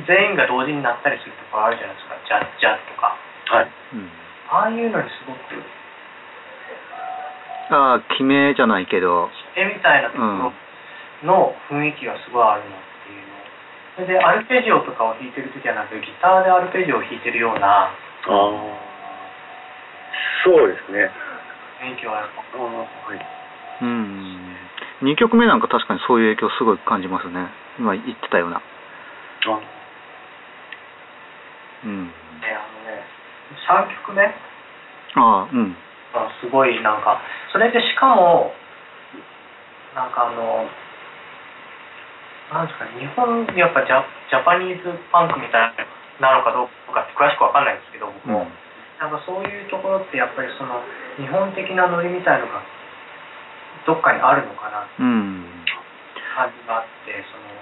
[0.07, 3.15] 全員が同時になったりするところあるじゃないですかジャッジャッとか
[3.51, 3.71] はい。
[3.93, 4.09] うん
[4.49, 5.37] ああいうのにすごく
[7.69, 10.53] ああ決めじゃないけど絵みたいなところ
[11.21, 13.37] の雰囲気がすごいあるなっていうの
[13.93, 17.93] それでアルペジオとかを弾いてる時はなんかギターでアルペジオを弾いてるようなあ
[18.25, 18.89] あ。
[20.43, 21.11] そうですね。
[21.83, 22.65] 雰囲気はやっぱああ、
[23.05, 23.19] はい。
[23.81, 24.55] うん
[25.03, 27.47] 2曲目なんか確かにそういう影響すごい感じますね
[27.79, 28.59] 今言ってたような。
[28.59, 28.61] あ
[31.85, 32.07] うん。
[32.07, 32.11] ね
[32.51, 33.01] あのね
[33.65, 34.23] 3曲目
[35.15, 35.75] ああうん。
[36.13, 37.21] がすごいなんか
[37.53, 38.51] それでしかも
[39.95, 40.67] なんかあの
[42.51, 45.73] なんですかね日本やっぱジャジャパニーズパンクみたい
[46.19, 48.45] なのかどうかって詳しくわかんないんですけど僕も、
[48.99, 50.81] なんかそういうところってやっぱりその
[51.21, 52.59] 日本的なノリみたいのが
[53.87, 55.45] どっかにあるのかなってうん。
[56.35, 57.58] 感じがあってその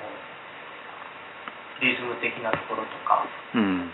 [1.82, 3.26] リズム的なところとか。
[3.56, 3.92] うん。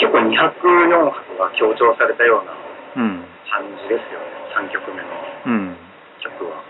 [0.00, 2.52] 結構204拍が強調されたような
[2.96, 3.24] うん。
[3.50, 4.26] 感じですよね。
[4.56, 5.08] 3曲目の
[5.46, 5.76] うん。
[6.20, 6.62] 曲は。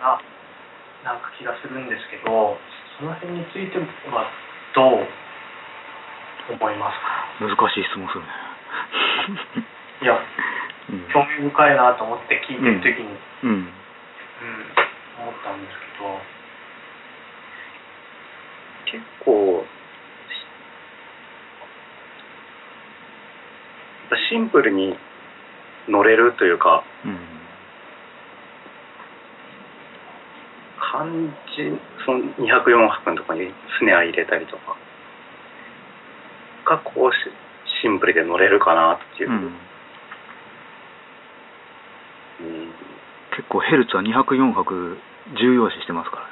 [0.00, 0.20] が
[1.04, 2.56] なんか気がするんですけど
[2.98, 3.84] その辺については
[4.74, 5.06] どう
[6.52, 6.98] 思います
[7.48, 7.48] か？
[7.48, 8.28] 難しい質問するね。
[10.02, 10.18] いや
[10.90, 11.04] うん。
[11.12, 13.08] 興味深いなと思って聞いてる時に、
[13.44, 13.50] うん。
[13.50, 13.68] うん
[15.24, 16.20] 思ったんですけど
[18.94, 19.64] 結構、
[24.30, 24.96] シンプルに
[25.88, 27.18] 乗れるというか、うん
[30.94, 31.76] 感じ、
[32.06, 34.76] その204拍のところにスネア入れたりとか、
[36.64, 37.16] がこうし
[37.82, 39.30] シンプルで乗れるかなっていう。
[39.30, 39.52] うんうん
[43.36, 44.96] 結構ヘルツは2拍4拍
[45.40, 46.28] 重要視してますからね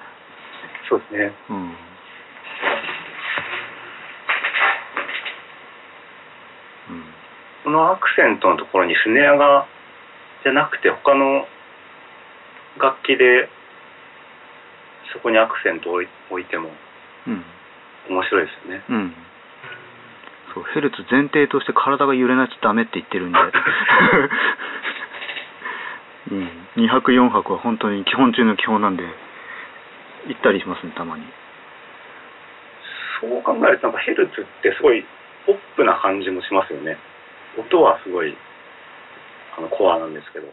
[0.88, 1.32] そうですね。
[1.50, 1.74] うん
[7.62, 9.66] そのアクセントのところにスネアが、
[10.45, 11.47] じゃなくて他の
[12.79, 13.49] 楽器で
[15.12, 16.70] そこにアクセントを置いても
[17.27, 17.45] うん。
[18.11, 18.83] 面白いですよね。
[18.89, 19.14] うん。
[20.55, 23.39] そうヘルツ前提として体が揺れないとダメって言ってるんで、
[26.31, 29.05] うん、2拍4拍は本当に基本中の基本なんで
[30.27, 31.25] 行ったりしますねたまに。
[33.20, 35.07] そう考えるとなんかヘルツってすごい
[35.47, 36.99] ポップな感じもしますよね。
[37.59, 38.34] 音はすごい
[39.57, 40.46] あのコアなんですけど。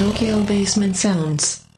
[0.00, 1.69] Tokyo Basement Sounds.